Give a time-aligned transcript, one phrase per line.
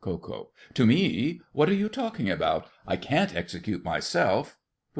[0.03, 0.49] KO.
[0.73, 1.41] To me?
[1.51, 2.65] What are you talking about?
[2.87, 4.45] I can't execute myself.
[4.55, 4.55] POOH.
[4.55, 4.87] Why not?